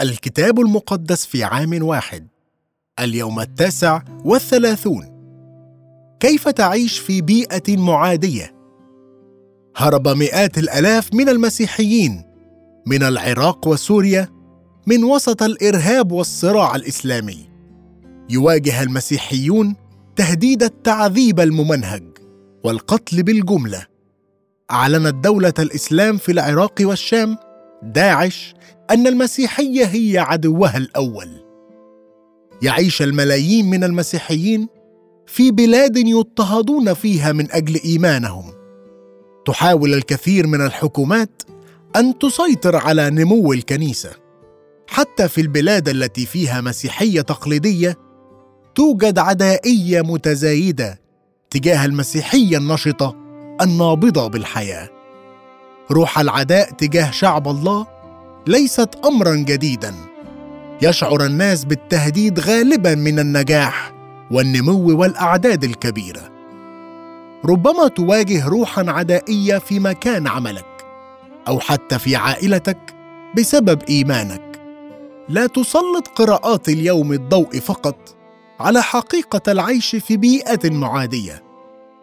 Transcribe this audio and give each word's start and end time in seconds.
الكتاب 0.00 0.60
المقدس 0.60 1.26
في 1.26 1.44
عام 1.44 1.82
واحد 1.82 2.28
اليوم 3.00 3.40
التاسع 3.40 4.02
والثلاثون. 4.24 5.20
كيف 6.20 6.48
تعيش 6.48 6.98
في 6.98 7.20
بيئة 7.20 7.76
معادية؟ 7.76 8.54
هرب 9.76 10.08
مئات 10.08 10.58
الآلاف 10.58 11.14
من 11.14 11.28
المسيحيين 11.28 12.22
من 12.86 13.02
العراق 13.02 13.68
وسوريا 13.68 14.28
من 14.86 15.04
وسط 15.04 15.42
الإرهاب 15.42 16.12
والصراع 16.12 16.76
الإسلامي. 16.76 17.48
يواجه 18.30 18.82
المسيحيون 18.82 19.76
تهديد 20.16 20.62
التعذيب 20.62 21.40
الممنهج 21.40 22.04
والقتل 22.64 23.22
بالجملة. 23.22 23.86
أعلنت 24.70 25.14
دولة 25.24 25.54
الإسلام 25.58 26.16
في 26.16 26.32
العراق 26.32 26.74
والشام 26.80 27.36
داعش 27.82 28.54
أن 28.90 29.06
المسيحية 29.06 29.84
هي 29.84 30.18
عدوها 30.18 30.76
الأول. 30.76 31.28
يعيش 32.62 33.02
الملايين 33.02 33.70
من 33.70 33.84
المسيحيين 33.84 34.68
في 35.26 35.50
بلاد 35.50 35.96
يضطهدون 35.96 36.94
فيها 36.94 37.32
من 37.32 37.52
أجل 37.52 37.80
إيمانهم. 37.84 38.52
تحاول 39.46 39.94
الكثير 39.94 40.46
من 40.46 40.60
الحكومات 40.60 41.42
أن 41.96 42.18
تسيطر 42.18 42.76
على 42.76 43.10
نمو 43.10 43.52
الكنيسة. 43.52 44.10
حتى 44.86 45.28
في 45.28 45.40
البلاد 45.40 45.88
التي 45.88 46.26
فيها 46.26 46.60
مسيحية 46.60 47.20
تقليدية 47.20 47.96
توجد 48.74 49.18
عدائية 49.18 50.02
متزايدة 50.02 51.00
تجاه 51.50 51.84
المسيحية 51.84 52.56
النشطة 52.58 53.16
النابضة 53.60 54.26
بالحياة. 54.26 54.99
روح 55.92 56.18
العداء 56.18 56.70
تجاه 56.70 57.10
شعب 57.10 57.48
الله 57.48 57.86
ليست 58.46 58.88
امرا 59.04 59.34
جديدا. 59.34 59.94
يشعر 60.82 61.24
الناس 61.24 61.64
بالتهديد 61.64 62.40
غالبا 62.40 62.94
من 62.94 63.18
النجاح 63.18 63.92
والنمو 64.30 65.00
والأعداد 65.00 65.64
الكبيره 65.64 66.30
ربما 67.44 67.88
تواجه 67.88 68.48
روحا 68.48 68.84
عدائية 68.88 69.58
في 69.58 69.80
مكان 69.80 70.26
عملك 70.26 70.86
أو 71.48 71.60
حتى 71.60 71.98
في 71.98 72.16
عائلتك 72.16 72.94
بسبب 73.36 73.82
إيمانك. 73.88 74.60
لا 75.28 75.46
تسلط 75.46 76.08
قراءات 76.08 76.68
اليوم 76.68 77.12
الضوء 77.12 77.60
فقط 77.60 78.16
على 78.60 78.82
حقيقة 78.82 79.52
العيش 79.52 79.96
في 79.96 80.16
بيئة 80.16 80.70
معادية 80.70 81.42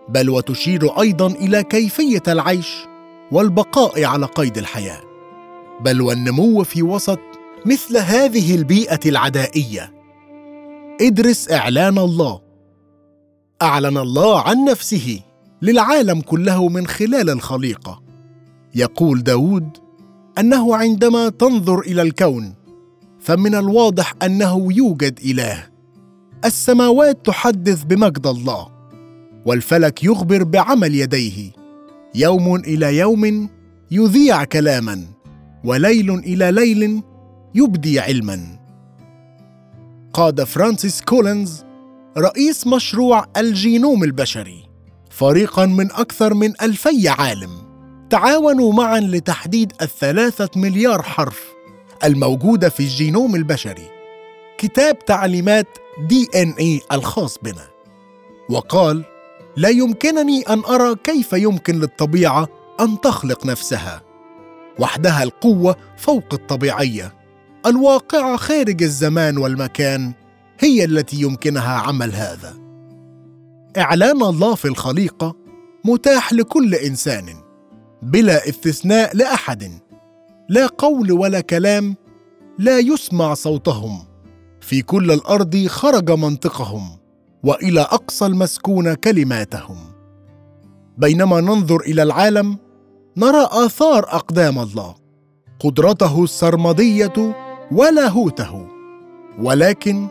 بل 0.09 0.29
وتشير 0.29 1.01
أيضا 1.01 1.27
إلى 1.27 1.63
كيفية 1.63 2.23
العيش 2.27 2.86
والبقاء 3.31 4.03
على 4.03 4.25
قيد 4.25 4.57
الحياة. 4.57 5.01
بل 5.81 6.01
والنمو 6.01 6.63
في 6.63 6.83
وسط 6.83 7.19
مثل 7.65 7.97
هذه 7.97 8.55
البيئة 8.55 8.99
العدائية. 9.05 9.93
ادرس 11.01 11.51
إعلان 11.51 11.97
الله. 11.97 12.41
أعلن 13.61 13.97
الله 13.97 14.41
عن 14.41 14.65
نفسه 14.65 15.19
للعالم 15.61 16.21
كله 16.21 16.69
من 16.69 16.87
خلال 16.87 17.29
الخليقة. 17.29 18.01
يقول 18.75 19.23
داود 19.23 19.69
أنه 20.39 20.75
عندما 20.75 21.29
تنظر 21.29 21.79
إلى 21.79 22.01
الكون 22.01 22.53
فمن 23.19 23.55
الواضح 23.55 24.13
أنه 24.23 24.73
يوجد 24.73 25.19
إله. 25.25 25.67
السماوات 26.45 27.25
تحدث 27.25 27.83
بمجد 27.83 28.27
الله 28.27 28.67
والفلك 29.45 30.03
يخبر 30.03 30.43
بعمل 30.43 30.95
يديه. 30.95 31.56
يوم 32.15 32.55
إلى 32.55 32.97
يوم 32.97 33.49
يذيع 33.91 34.43
كلاما 34.43 35.05
وليل 35.63 36.11
إلى 36.11 36.51
ليل 36.51 37.01
يبدي 37.55 37.99
علما. 37.99 38.59
قاد 40.13 40.43
فرانسيس 40.43 41.01
كولينز 41.01 41.63
رئيس 42.17 42.67
مشروع 42.67 43.25
الجينوم 43.37 44.03
البشري 44.03 44.63
فريقا 45.09 45.65
من 45.65 45.91
أكثر 45.91 46.33
من 46.33 46.53
ألفي 46.61 47.09
عالم 47.09 47.49
تعاونوا 48.09 48.73
معا 48.73 48.99
لتحديد 48.99 49.73
الثلاثة 49.81 50.49
مليار 50.55 51.01
حرف 51.01 51.43
الموجودة 52.03 52.69
في 52.69 52.79
الجينوم 52.79 53.35
البشري 53.35 53.87
كتاب 54.57 54.99
تعليمات 55.05 55.67
دي 56.09 56.27
إن 56.35 56.51
إي 56.51 56.81
الخاص 56.91 57.37
بنا. 57.43 57.67
وقال 58.49 59.03
لا 59.57 59.69
يمكنني 59.69 60.41
أن 60.41 60.63
أرى 60.65 60.95
كيف 60.95 61.33
يمكن 61.33 61.79
للطبيعة 61.79 62.47
أن 62.79 63.01
تخلق 63.01 63.45
نفسها. 63.45 64.01
وحدها 64.79 65.23
القوة 65.23 65.75
فوق 65.97 66.33
الطبيعية. 66.33 67.13
الواقعة 67.65 68.37
خارج 68.37 68.83
الزمان 68.83 69.37
والمكان 69.37 70.13
هي 70.59 70.83
التي 70.83 71.21
يمكنها 71.21 71.73
عمل 71.77 72.13
هذا. 72.13 72.53
إعلان 73.77 74.23
الله 74.23 74.55
في 74.55 74.67
الخليقة 74.67 75.35
متاح 75.85 76.33
لكل 76.33 76.75
إنسان 76.75 77.25
بلا 78.01 78.49
استثناء 78.49 79.15
لأحد. 79.15 79.71
لا 80.49 80.67
قول 80.67 81.11
ولا 81.11 81.41
كلام 81.41 81.95
لا 82.59 82.79
يسمع 82.79 83.33
صوتهم. 83.33 84.05
في 84.61 84.81
كل 84.81 85.11
الأرض 85.11 85.65
خرج 85.67 86.11
منطقهم. 86.11 86.96
وإلى 87.47 87.81
أقصى 87.81 88.25
المسكون 88.25 88.93
كلماتهم. 88.93 89.77
بينما 90.97 91.41
ننظر 91.41 91.79
إلى 91.79 92.03
العالم 92.03 92.57
نرى 93.17 93.47
آثار 93.51 94.03
أقدام 94.03 94.59
الله 94.59 94.95
قدرته 95.59 96.23
السرمدية 96.23 97.35
ولاهوته 97.71 98.67
ولكن 99.39 100.07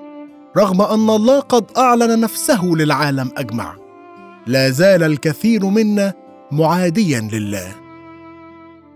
رغم 0.57 0.83
أن 0.83 1.11
الله 1.11 1.41
قد 1.41 1.65
أعلن 1.77 2.21
نفسه 2.21 2.65
للعالم 2.65 3.31
أجمع 3.37 3.77
لا 4.47 4.71
زال 4.71 5.03
الكثير 5.03 5.67
منا 5.67 6.13
معاديا 6.53 7.29
لله. 7.33 7.75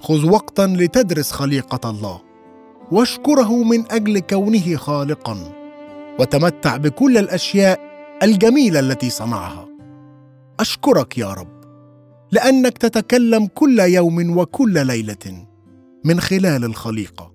خذ 0.00 0.26
وقتا 0.30 0.66
لتدرس 0.66 1.32
خليقة 1.32 1.90
الله 1.90 2.20
واشكره 2.92 3.62
من 3.62 3.92
أجل 3.92 4.18
كونه 4.18 4.76
خالقا 4.76 5.36
وتمتع 6.18 6.76
بكل 6.76 7.18
الأشياء 7.18 7.89
الجميلة 8.22 8.80
التي 8.80 9.10
صنعها. 9.10 9.68
أشكرك 10.60 11.18
يا 11.18 11.32
رب 11.32 11.60
لأنك 12.32 12.78
تتكلم 12.78 13.46
كل 13.46 13.78
يوم 13.78 14.38
وكل 14.38 14.86
ليلة 14.86 15.46
من 16.04 16.20
خلال 16.20 16.64
الخليقة 16.64 17.32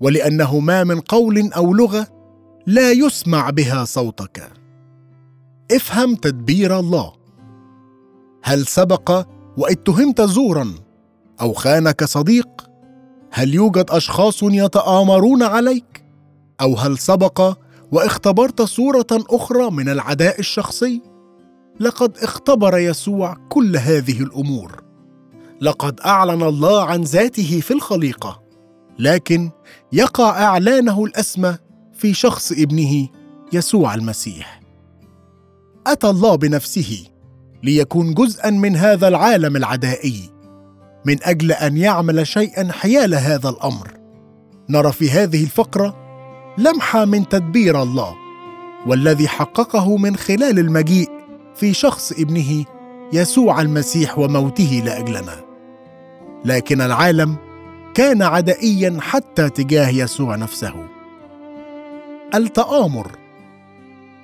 ولأنه 0.00 0.58
ما 0.58 0.84
من 0.84 1.00
قول 1.00 1.52
أو 1.52 1.74
لغة 1.74 2.06
لا 2.66 2.92
يسمع 2.92 3.50
بها 3.50 3.84
صوتك. 3.84 4.52
افهم 5.72 6.14
تدبير 6.14 6.78
الله. 6.78 7.12
هل 8.42 8.66
سبق 8.66 9.26
واتهمت 9.56 10.20
زورا 10.20 10.74
أو 11.40 11.52
خانك 11.52 12.04
صديق 12.04 12.70
هل 13.30 13.54
يوجد 13.54 13.86
أشخاص 13.90 14.42
يتآمرون 14.42 15.42
عليك؟ 15.42 16.04
أو 16.60 16.74
هل 16.74 16.98
سبق 16.98 17.58
واختبرت 17.94 18.62
صورة 18.62 19.06
أخرى 19.12 19.70
من 19.70 19.88
العداء 19.88 20.40
الشخصي. 20.40 21.02
لقد 21.80 22.18
اختبر 22.18 22.78
يسوع 22.78 23.36
كل 23.48 23.76
هذه 23.76 24.22
الأمور. 24.22 24.82
لقد 25.60 26.00
أعلن 26.00 26.42
الله 26.42 26.84
عن 26.84 27.02
ذاته 27.02 27.60
في 27.60 27.70
الخليقة. 27.70 28.42
لكن 28.98 29.50
يقع 29.92 30.42
إعلانه 30.44 31.04
الأسمى 31.04 31.56
في 31.92 32.14
شخص 32.14 32.52
ابنه 32.52 33.08
يسوع 33.52 33.94
المسيح. 33.94 34.60
أتى 35.86 36.10
الله 36.10 36.34
بنفسه 36.34 37.04
ليكون 37.62 38.14
جزءا 38.14 38.50
من 38.50 38.76
هذا 38.76 39.08
العالم 39.08 39.56
العدائي. 39.56 40.30
من 41.04 41.16
أجل 41.22 41.52
أن 41.52 41.76
يعمل 41.76 42.26
شيئا 42.26 42.72
حيال 42.72 43.14
هذا 43.14 43.48
الأمر. 43.48 43.90
نرى 44.68 44.92
في 44.92 45.10
هذه 45.10 45.44
الفقرة 45.44 46.03
لمحه 46.58 47.04
من 47.04 47.28
تدبير 47.28 47.82
الله 47.82 48.14
والذي 48.86 49.28
حققه 49.28 49.96
من 49.96 50.16
خلال 50.16 50.58
المجيء 50.58 51.10
في 51.54 51.72
شخص 51.74 52.12
ابنه 52.12 52.64
يسوع 53.12 53.60
المسيح 53.60 54.18
وموته 54.18 54.82
لأجلنا. 54.84 55.44
لكن 56.44 56.80
العالم 56.80 57.36
كان 57.94 58.22
عدائيا 58.22 58.98
حتى 59.00 59.50
تجاه 59.50 59.88
يسوع 59.88 60.36
نفسه. 60.36 60.74
التآمر 62.34 63.10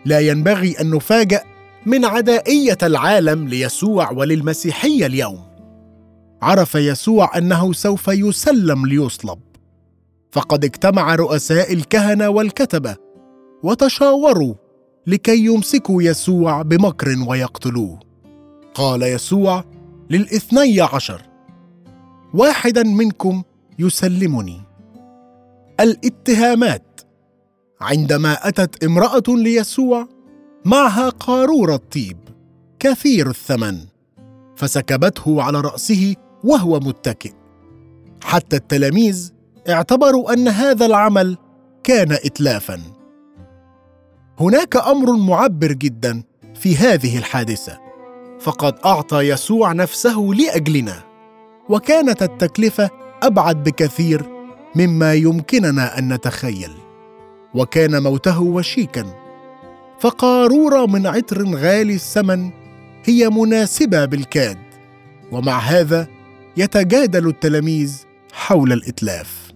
لا 0.04 0.20
ينبغي 0.20 0.80
أن 0.80 0.90
نفاجأ 0.90 1.42
من 1.86 2.04
عدائية 2.04 2.78
العالم 2.82 3.48
ليسوع 3.48 4.10
وللمسيحية 4.10 5.06
اليوم. 5.06 5.40
عرف 6.42 6.74
يسوع 6.74 7.38
أنه 7.38 7.72
سوف 7.72 8.08
يسلم 8.08 8.86
ليصلب. 8.86 9.38
فقد 10.32 10.64
اجتمع 10.64 11.14
رؤساء 11.14 11.72
الكهنة 11.72 12.28
والكتبة 12.28 12.96
وتشاوروا 13.62 14.54
لكي 15.06 15.44
يمسكوا 15.44 16.02
يسوع 16.02 16.62
بمكر 16.62 17.24
ويقتلوه. 17.28 18.00
قال 18.74 19.02
يسوع 19.02 19.64
للاثني 20.10 20.80
عشر 20.80 21.22
واحدا 22.34 22.82
منكم 22.82 23.42
يسلمني. 23.78 24.60
الاتهامات 25.80 27.00
عندما 27.80 28.48
أتت 28.48 28.84
امرأة 28.84 29.22
ليسوع 29.28 30.08
معها 30.64 31.08
قارورة 31.08 31.76
طيب 31.76 32.18
كثير 32.78 33.30
الثمن 33.30 33.78
فسكبته 34.56 35.42
على 35.42 35.60
رأسه 35.60 36.14
وهو 36.44 36.80
متكئ. 36.80 37.32
حتى 38.22 38.56
التلاميذ 38.56 39.32
اعتبروا 39.68 40.32
أن 40.32 40.48
هذا 40.48 40.86
العمل 40.86 41.38
كان 41.84 42.12
اتلافا. 42.12 42.80
هناك 44.40 44.76
أمر 44.76 45.16
معبر 45.16 45.72
جدا 45.72 46.22
في 46.54 46.76
هذه 46.76 47.18
الحادثة. 47.18 47.78
فقد 48.40 48.74
أعطى 48.84 49.20
يسوع 49.20 49.72
نفسه 49.72 50.30
لأجلنا. 50.38 51.02
وكانت 51.68 52.22
التكلفة 52.22 52.90
أبعد 53.22 53.64
بكثير 53.64 54.24
مما 54.76 55.14
يمكننا 55.14 55.98
أن 55.98 56.12
نتخيل. 56.12 56.72
وكان 57.54 58.02
موته 58.02 58.42
وشيكا. 58.42 59.04
فقارورة 60.00 60.86
من 60.86 61.06
عطر 61.06 61.54
غالي 61.54 61.94
الثمن 61.94 62.50
هي 63.04 63.28
مناسبة 63.28 64.04
بالكاد. 64.04 64.58
ومع 65.32 65.58
هذا 65.58 66.06
يتجادل 66.56 67.28
التلاميذ 67.28 68.04
حول 68.32 68.72
الإتلاف. 68.72 69.49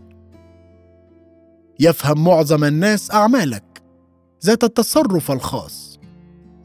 يفهم 1.81 2.25
معظم 2.25 2.65
الناس 2.65 3.11
أعمالك 3.11 3.65
ذات 4.45 4.65
التصرف 4.65 5.31
الخاص. 5.31 5.99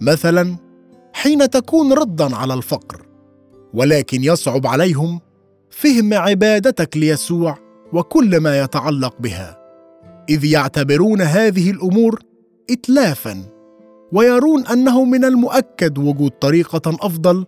مثلا 0.02 0.56
حين 1.14 1.50
تكون 1.50 1.94
ردا 1.94 2.36
على 2.36 2.54
الفقر 2.54 3.06
ولكن 3.74 4.24
يصعب 4.24 4.68
عليهم 4.68 5.20
فهم 5.70 6.14
عبادتك 6.14 6.98
ليسوع 6.98 7.58
وكل 7.94 8.38
ما 8.38 8.60
يتعلق 8.60 9.16
بها. 9.20 9.60
إذ 10.30 10.46
يعتبرون 10.46 11.22
هذه 11.22 11.72
الأمور 11.72 12.20
اتلافا 12.70 13.44
ويرون 14.12 14.68
أنه 14.68 15.06
من 15.06 15.26
المؤكد 15.26 15.98
وجود 15.98 16.32
طريقة 16.32 16.98
أفضل 17.02 17.46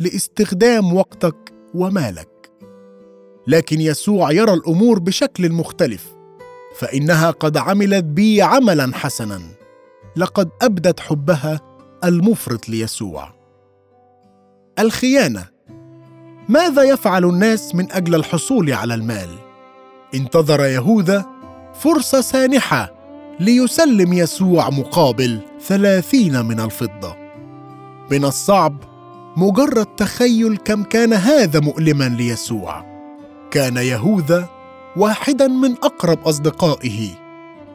لاستخدام 0.00 0.94
وقتك 0.94 1.54
ومالك. 1.74 2.50
لكن 3.46 3.80
يسوع 3.80 4.32
يرى 4.32 4.52
الأمور 4.52 4.98
بشكل 4.98 5.52
مختلف. 5.52 6.13
فإنها 6.78 7.30
قد 7.30 7.56
عملت 7.56 8.04
بي 8.04 8.42
عملا 8.42 8.90
حسنا. 8.94 9.40
لقد 10.16 10.50
أبدت 10.62 11.00
حبها 11.00 11.60
المفرط 12.04 12.68
ليسوع. 12.68 13.34
الخيانة. 14.78 15.44
ماذا 16.48 16.82
يفعل 16.82 17.24
الناس 17.24 17.74
من 17.74 17.92
أجل 17.92 18.14
الحصول 18.14 18.72
على 18.72 18.94
المال؟ 18.94 19.28
انتظر 20.14 20.60
يهوذا 20.64 21.26
فرصة 21.80 22.20
سانحة 22.20 22.94
ليسلم 23.40 24.12
يسوع 24.12 24.70
مقابل 24.70 25.40
ثلاثين 25.60 26.44
من 26.44 26.60
الفضة. 26.60 27.16
من 28.10 28.24
الصعب 28.24 28.76
مجرد 29.36 29.86
تخيل 29.86 30.56
كم 30.56 30.82
كان 30.82 31.12
هذا 31.12 31.60
مؤلما 31.60 32.08
ليسوع. 32.08 32.84
كان 33.50 33.76
يهوذا 33.76 34.48
واحدا 34.96 35.48
من 35.48 35.72
أقرب 35.72 36.28
أصدقائه 36.28 37.10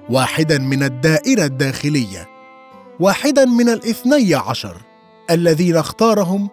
واحدا 0.09 0.57
من 0.57 0.83
الدائرة 0.83 1.45
الداخلية 1.45 2.29
واحدا 2.99 3.45
من 3.45 3.69
الاثني 3.69 4.35
عشر 4.35 4.77
الذين 5.29 5.75
اختارهم 5.75 6.49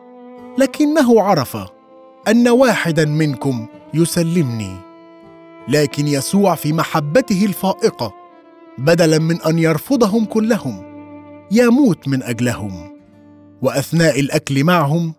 لكنه 0.59 1.23
عرف 1.23 1.57
أن 2.29 2.49
واحدا 2.49 3.05
منكم 3.05 3.67
يسلمني 3.95 4.77
لكن 5.69 6.07
يسوع 6.07 6.55
في 6.55 6.73
محبته 6.73 7.45
الفائقة 7.45 8.15
بدلا 8.79 9.19
من 9.19 9.43
أن 9.43 9.59
يرفضهم 9.59 10.25
كلهم 10.25 10.83
يموت 11.51 12.09
من 12.09 12.23
أجلهم 12.23 12.97
وأثناء 13.63 14.21
الأكل 14.21 14.65
معهم 14.65 15.15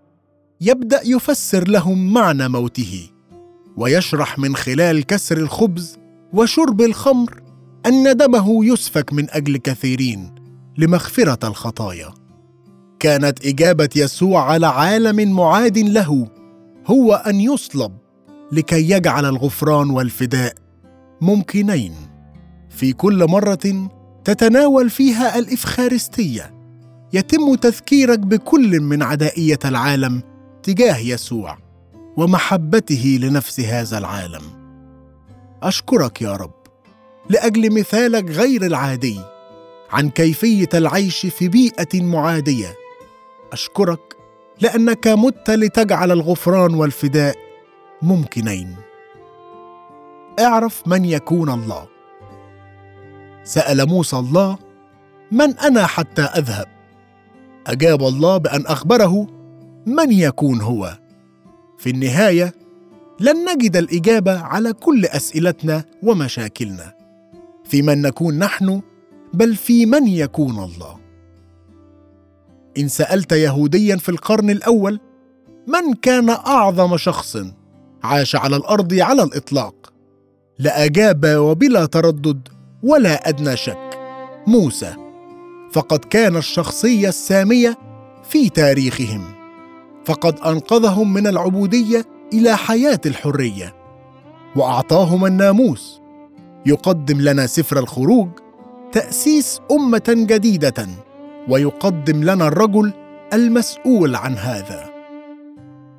يبدأ 0.61 1.01
يفسر 1.05 1.67
لهم 1.67 2.13
معنى 2.13 2.47
موته. 2.49 3.09
ويشرح 3.77 4.39
من 4.39 4.55
خلال 4.55 5.05
كسر 5.05 5.37
الخبز 5.37 5.97
وشرب 6.33 6.81
الخمر 6.81 7.41
أن 7.85 8.17
دمه 8.17 8.65
يسفك 8.65 9.13
من 9.13 9.29
أجل 9.29 9.57
كثيرين 9.57 10.35
لمغفرة 10.77 11.47
الخطايا. 11.47 12.13
كانت 12.99 13.45
إجابة 13.45 13.89
يسوع 13.95 14.51
على 14.51 14.67
عالم 14.67 15.35
معاد 15.35 15.77
له 15.77 16.27
هو 16.87 17.13
أن 17.13 17.41
يصلب 17.41 17.97
لكي 18.51 18.91
يجعل 18.91 19.25
الغفران 19.25 19.89
والفداء 19.89 20.53
ممكنين. 21.21 21.93
في 22.69 22.93
كل 22.93 23.25
مرة 23.29 23.89
تتناول 24.23 24.89
فيها 24.89 25.39
الإفخارستية 25.39 26.53
يتم 27.13 27.55
تذكيرك 27.55 28.19
بكل 28.19 28.81
من 28.81 29.03
عدائية 29.03 29.59
العالم 29.65 30.21
تجاه 30.63 30.97
يسوع. 30.97 31.66
ومحبته 32.17 33.19
لنفس 33.21 33.59
هذا 33.59 33.97
العالم. 33.97 34.41
أشكرك 35.63 36.21
يا 36.21 36.35
رب 36.35 36.53
لأجل 37.29 37.79
مثالك 37.79 38.31
غير 38.31 38.65
العادي 38.65 39.19
عن 39.91 40.09
كيفية 40.09 40.69
العيش 40.73 41.25
في 41.25 41.47
بيئة 41.47 42.01
معادية. 42.01 42.75
أشكرك 43.51 44.17
لأنك 44.61 45.07
مت 45.07 45.49
لتجعل 45.49 46.11
الغفران 46.11 46.73
والفداء 46.73 47.35
ممكنين. 48.01 48.75
اعرف 50.39 50.87
من 50.87 51.05
يكون 51.05 51.49
الله. 51.49 51.87
سأل 53.43 53.87
موسى 53.87 54.15
الله 54.15 54.57
من 55.31 55.59
أنا 55.59 55.85
حتى 55.85 56.21
أذهب؟ 56.21 56.67
أجاب 57.67 58.03
الله 58.03 58.37
بأن 58.37 58.65
أخبره 58.65 59.27
من 59.85 60.11
يكون 60.11 60.61
هو؟ 60.61 60.97
في 61.77 61.89
النهاية 61.89 62.53
لن 63.19 63.49
نجد 63.49 63.77
الإجابة 63.77 64.39
على 64.39 64.73
كل 64.73 65.05
أسئلتنا 65.05 65.83
ومشاكلنا. 66.03 66.93
في 67.65 67.81
من 67.81 68.01
نكون 68.01 68.39
نحن 68.39 68.81
بل 69.33 69.55
في 69.55 69.85
من 69.85 70.07
يكون 70.07 70.63
الله. 70.63 70.97
إن 72.77 72.87
سألت 72.87 73.31
يهوديا 73.31 73.95
في 73.95 74.09
القرن 74.09 74.49
الأول 74.49 74.99
من 75.67 75.93
كان 75.93 76.29
أعظم 76.29 76.97
شخص؟ 76.97 77.37
عاش 78.03 78.35
على 78.35 78.55
الأرض 78.55 78.93
على 78.93 79.23
الإطلاق. 79.23 79.93
لاجاب 80.59 81.25
وبلا 81.25 81.85
تردد 81.85 82.47
ولا 82.83 83.29
أدنى 83.29 83.57
شك. 83.57 83.99
موسى. 84.47 84.93
فقد 85.71 85.99
كان 85.99 86.35
الشخصية 86.35 87.09
السامية 87.09 87.77
في 88.29 88.49
تاريخهم. 88.49 89.36
فقد 90.07 90.39
أنقذهم 90.39 91.13
من 91.13 91.27
العبودية 91.27 92.05
إلى 92.33 92.57
حياة 92.57 92.99
الحرية. 93.05 93.75
وأعطاهم 94.55 95.25
الناموس. 95.25 96.01
يقدم 96.65 97.21
لنا 97.21 97.47
سفر 97.47 97.79
الخروج 97.79 98.29
تأسيس 98.91 99.59
أمة 99.71 100.03
جديدة. 100.07 100.87
ويقدم 101.49 102.23
لنا 102.23 102.47
الرجل 102.47 102.93
المسؤول 103.33 104.15
عن 104.15 104.37
هذا. 104.37 104.89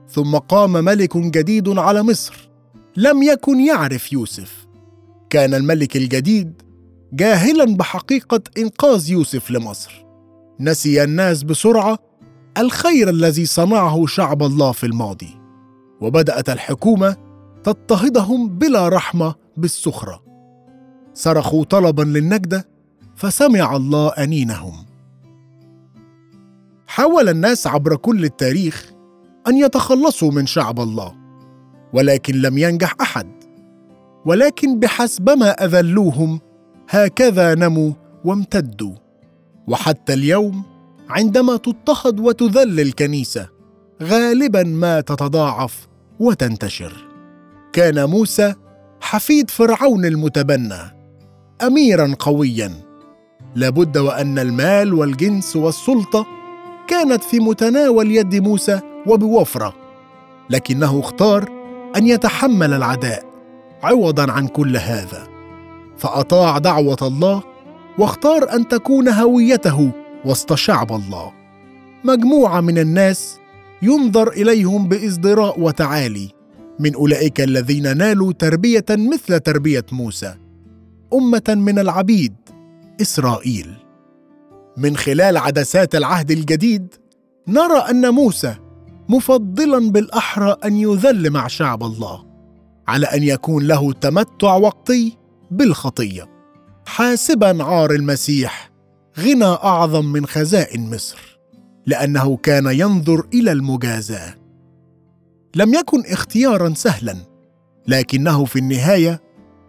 ثم 0.09 0.37
قام 0.37 0.73
ملك 0.73 1.17
جديد 1.17 1.79
على 1.79 2.03
مصر. 2.03 2.51
لم 2.97 3.23
يكن 3.23 3.61
يعرف 3.61 4.13
يوسف. 4.13 4.67
كان 5.31 5.55
الملك 5.55 5.97
الجديد 5.97 6.63
جاهلا 7.13 7.77
بحقيقة 7.77 8.41
إنقاذ 8.59 9.11
يوسف 9.11 9.51
لمصر. 9.51 10.05
نسي 10.61 11.05
الناس 11.05 11.43
بسرعة 11.43 12.08
الخير 12.59 13.09
الذي 13.09 13.47
صنعه 13.47 14.07
شعب 14.07 14.43
الله 14.43 14.73
في 14.73 14.87
الماضي 14.87 15.41
وبدأت 16.01 16.51
الحكومة 16.51 17.17
تضطهدهم 17.65 18.49
بلا 18.49 18.89
رحمة 18.89 19.35
بالسخرة. 19.57 20.23
صرخوا 21.15 21.65
طلبا 21.65 22.03
للنجدة 22.03 22.69
فسمع 23.17 23.77
الله 23.77 24.09
أنينهم. 24.09 24.75
حاول 26.87 27.29
الناس 27.29 27.67
عبر 27.67 27.97
كل 27.97 28.25
التاريخ 28.25 28.93
أن 29.49 29.57
يتخلصوا 29.57 30.33
من 30.33 30.47
شعب 30.47 30.81
الله 30.81 31.15
ولكن 31.93 32.35
لم 32.35 32.59
ينجح 32.59 32.95
أحد. 33.01 33.27
ولكن 34.27 34.79
بحسبما 34.79 35.51
أذلوهم 35.51 36.41
هكذا 36.89 37.55
نموا 37.55 37.93
وامتدوا. 38.25 38.95
وحتى 39.69 40.15
اليوم 40.15 40.78
عندما 41.09 41.57
تضطهد 41.57 42.21
وتذل 42.21 42.81
الكنيسة 42.81 43.49
غالبا 44.03 44.63
ما 44.63 45.01
تتضاعف 45.01 45.89
وتنتشر. 46.21 47.09
كان 47.73 48.05
موسى 48.05 48.55
حفيد 49.01 49.51
فرعون 49.51 50.05
المتبنى 50.05 50.97
اميرا 51.63 52.15
قويا. 52.19 52.73
لابد 53.55 53.99
وأن 53.99 54.39
المال 54.39 54.95
والجنس 54.95 55.57
والسلطة 55.57 56.27
كانت 56.89 57.25
في 57.25 57.41
متناول 57.41 58.11
يد 58.11 58.35
موسى 58.35 58.81
وبوفرة 59.07 59.75
لكنه 60.51 61.01
اختار 61.01 61.49
أن 61.97 62.07
يتحمل 62.07 62.73
العداء 62.73 63.25
عوضا 63.83 64.33
عن 64.33 64.47
كل 64.47 64.77
هذا. 64.77 65.29
فأطاع 65.97 66.59
دعوة 66.59 66.99
الله 67.03 67.43
واختار 67.99 68.53
أن 68.53 68.69
تكون 68.69 69.09
هويته 69.09 69.91
وسط 70.29 70.55
شعب 70.55 70.93
الله. 70.93 71.33
مجموعة 72.05 72.61
من 72.61 72.79
الناس 72.79 73.39
ينظر 73.83 74.29
إليهم 74.29 74.89
بازدراء 74.89 75.61
وتعالي. 75.61 76.29
من 76.79 76.95
أولئك 76.95 77.41
الذين 77.41 77.97
نالوا 77.97 78.33
تربية 78.33 78.85
مثل 78.91 79.41
تربية 79.41 79.85
موسى. 79.93 80.35
أمة 81.15 81.43
من 81.49 81.79
العبيد 81.79 82.35
إسرائيل. 83.01 83.75
من 84.77 84.97
خلال 84.97 85.37
عدسات 85.37 85.95
العهد 85.95 86.31
الجديد 86.31 86.95
نرى 87.49 87.79
أن 87.91 88.11
موسى 88.11 88.55
مفضلا 89.09 89.91
بالأحرى 89.91 90.57
أن 90.65 90.77
يذل 90.77 91.31
مع 91.31 91.47
شعب 91.47 91.83
الله 91.83 92.25
على 92.89 93.07
أن 93.07 93.23
يكون 93.23 93.67
له 93.67 93.93
تمتع 93.93 94.55
وقتي 94.55 95.17
بالخطية. 95.51 96.27
حاسبا 96.87 97.65
عار 97.65 97.91
المسيح 97.91 98.68
غنى 99.19 99.45
أعظم 99.45 100.05
من 100.05 100.27
خزائن 100.27 100.95
مصر 100.95 101.39
لأنه 101.87 102.37
كان 102.37 102.67
ينظر 102.67 103.27
إلى 103.35 103.53
المجازاة. 103.53 104.35
لم 105.57 105.75
يكن 105.75 106.03
اختيارا 106.07 106.75
سهلا 106.75 107.17
لكنه 107.89 108.45
في 108.45 108.59
النهاية 108.59 109.23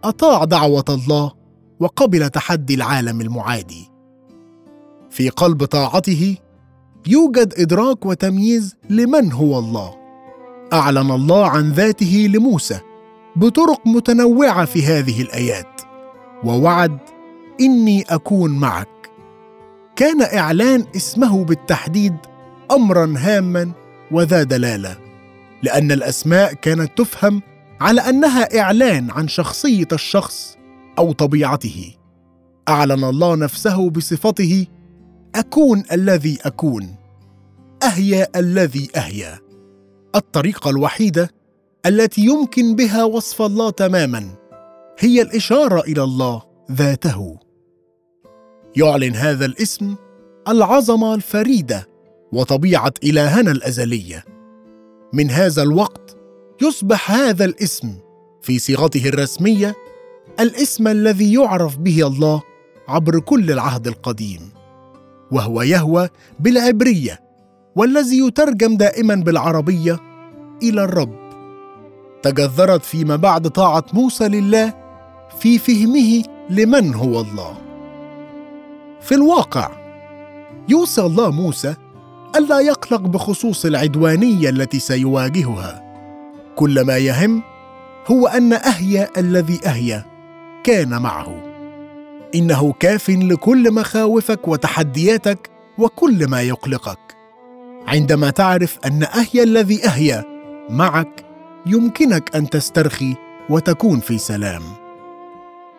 أطاع 0.04 0.44
دعوة 0.44 0.84
الله 0.88 1.32
وقبل 1.80 2.30
تحدي 2.30 2.74
العالم 2.74 3.20
المعادي. 3.20 3.90
في 5.10 5.28
قلب 5.28 5.64
طاعته 5.64 6.36
يوجد 7.06 7.54
إدراك 7.58 8.06
وتمييز 8.06 8.76
لمن 8.90 9.32
هو 9.32 9.58
الله. 9.58 9.94
أعلن 10.72 11.10
الله 11.10 11.46
عن 11.46 11.72
ذاته 11.72 12.30
لموسى 12.34 12.80
بطرق 13.36 13.86
متنوعة 13.86 14.64
في 14.64 14.86
هذه 14.86 15.22
الآيات 15.22 15.80
ووعد 16.44 16.98
إني 17.60 18.02
أكون 18.02 18.50
معك. 18.50 18.89
كان 20.00 20.22
إعلان 20.22 20.84
اسمه 20.96 21.44
بالتحديد 21.44 22.16
امرا 22.70 23.14
هاما 23.18 23.72
وذا 24.10 24.42
دلالة 24.42 24.96
لأن 25.62 25.92
الأسماء 25.92 26.52
كانت 26.52 26.98
تفهم 26.98 27.42
على 27.80 28.00
أنها 28.00 28.60
إعلان 28.60 29.10
عن 29.10 29.28
شخصية 29.28 29.88
الشخص 29.92 30.56
أو 30.98 31.12
طبيعته. 31.12 31.94
أعلن 32.68 33.04
الله 33.04 33.36
نفسه 33.36 33.90
بصفته 33.90 34.66
أكون 35.34 35.82
الذي 35.92 36.38
أكون 36.42 36.96
أهيا 37.82 38.28
الذي 38.36 38.88
أهيا. 38.96 39.38
الطريقة 40.16 40.70
الوحيدة 40.70 41.30
التي 41.86 42.24
يمكن 42.24 42.76
بها 42.76 43.04
وصف 43.04 43.42
الله 43.42 43.70
تماما 43.70 44.28
هي 44.98 45.22
الإشارة 45.22 45.80
إلى 45.80 46.02
الله 46.02 46.42
ذاته. 46.72 47.49
يعلن 48.76 49.14
هذا 49.14 49.44
الاسم 49.46 49.94
العظمة 50.48 51.14
الفريدة 51.14 51.88
وطبيعة 52.32 52.92
إلهنا 53.04 53.50
الأزلية. 53.50 54.24
من 55.12 55.30
هذا 55.30 55.62
الوقت 55.62 56.16
يصبح 56.62 57.10
هذا 57.10 57.44
الاسم 57.44 57.94
في 58.42 58.58
صيغته 58.58 59.08
الرسمية 59.08 59.74
الاسم 60.40 60.88
الذي 60.88 61.34
يعرف 61.34 61.78
به 61.78 62.06
الله 62.06 62.42
عبر 62.88 63.20
كل 63.20 63.50
العهد 63.50 63.86
القديم 63.86 64.40
وهو 65.32 65.62
يهوى 65.62 66.08
بالعبرية 66.40 67.20
والذي 67.76 68.18
يترجم 68.26 68.76
دائما 68.76 69.14
بالعربية 69.14 69.98
إلى 70.62 70.84
الرب. 70.84 71.20
تجذرت 72.22 72.84
فيما 72.84 73.16
بعد 73.16 73.48
طاعة 73.48 73.84
موسى 73.92 74.28
لله 74.28 74.74
في 75.38 75.58
فهمه 75.58 76.22
لمن 76.50 76.94
هو 76.94 77.20
الله. 77.20 77.69
في 79.00 79.14
الواقع. 79.14 79.70
يوصي 80.68 81.00
الله 81.00 81.30
موسى 81.30 81.74
الا 82.36 82.60
يقلق 82.60 83.00
بخصوص 83.00 83.64
العدوانية 83.64 84.48
التي 84.48 84.78
سيواجهها. 84.78 85.82
كل 86.56 86.80
ما 86.80 86.96
يهم 86.96 87.42
هو 88.06 88.26
أن 88.26 88.52
اهيا 88.52 89.08
الذي 89.16 89.60
اهيا 89.66 90.04
كان 90.64 91.02
معه. 91.02 91.42
إنه 92.34 92.72
كاف 92.72 93.10
لكل 93.10 93.74
مخاوفك 93.74 94.48
وتحدياتك 94.48 95.50
وكل 95.78 96.28
ما 96.28 96.42
يقلقك. 96.42 97.16
عندما 97.86 98.30
تعرف 98.30 98.78
أن 98.86 99.02
اهيا 99.02 99.42
الذي 99.42 99.86
اهيا 99.86 100.24
معك 100.70 101.24
يمكنك 101.66 102.36
أن 102.36 102.50
تسترخي 102.50 103.14
وتكون 103.50 104.00
في 104.00 104.18
سلام. 104.18 104.62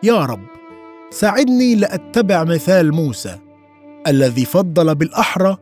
يا 0.04 0.26
رب 0.26 0.51
ساعدني 1.12 1.76
لأتبع 1.76 2.44
مثال 2.44 2.94
موسى 2.94 3.38
الذي 4.08 4.46
فضل 4.46 4.96
بالأحرى 4.96 5.58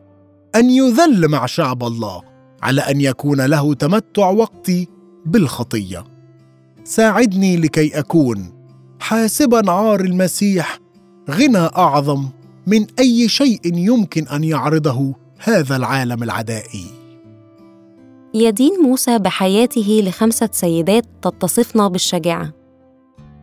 أن 0.54 0.70
يذل 0.70 1.28
مع 1.28 1.46
شعب 1.46 1.84
الله 1.84 2.22
على 2.62 2.80
أن 2.80 3.00
يكون 3.00 3.40
له 3.40 3.74
تمتع 3.74 4.30
وقتي 4.30 4.88
بالخطية. 5.26 6.04
ساعدني 6.84 7.56
لكي 7.56 7.98
أكون 7.98 8.52
حاسبا 9.00 9.70
عار 9.70 10.00
المسيح 10.00 10.78
غنى 11.30 11.58
أعظم 11.58 12.28
من 12.66 12.86
أي 12.98 13.28
شيء 13.28 13.60
يمكن 13.64 14.28
أن 14.28 14.44
يعرضه 14.44 15.14
هذا 15.38 15.76
العالم 15.76 16.22
العدائي. 16.22 16.86
يدين 18.34 18.72
موسى 18.82 19.18
بحياته 19.18 20.02
لخمسة 20.06 20.48
سيدات 20.52 21.04
تتصفن 21.22 21.88
بالشجاعة. 21.88 22.59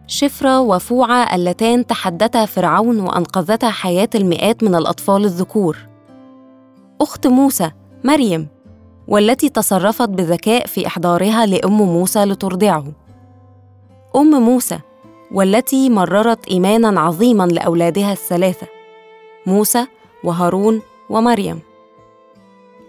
شفرة 0.09 0.59
وفوعة 0.59 1.35
اللتان 1.35 1.87
تحدتا 1.87 2.45
فرعون 2.45 2.99
وأنقذتا 2.99 3.69
حياة 3.69 4.09
المئات 4.15 4.63
من 4.63 4.75
الأطفال 4.75 5.25
الذكور. 5.25 5.77
أخت 7.01 7.27
موسى 7.27 7.71
مريم 8.03 8.47
والتي 9.07 9.49
تصرفت 9.49 10.09
بذكاء 10.09 10.65
في 10.65 10.87
إحضارها 10.87 11.45
لأم 11.45 11.81
موسى 11.81 12.25
لترضعه. 12.25 12.85
أم 14.15 14.29
موسى 14.43 14.79
والتي 15.31 15.89
مررت 15.89 16.47
إيمانا 16.47 16.99
عظيما 17.01 17.43
لأولادها 17.43 18.11
الثلاثة 18.11 18.67
موسى 19.45 19.85
وهارون 20.23 20.81
ومريم. 21.09 21.59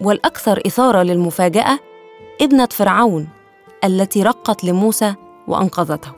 والأكثر 0.01 0.63
إثارة 0.67 1.03
للمفاجأة 1.03 1.79
ابنة 2.43 2.69
فرعون 2.71 3.29
التي 3.85 4.23
رقت 4.23 4.65
لموسى 4.65 5.15
وأنقذته. 5.49 6.18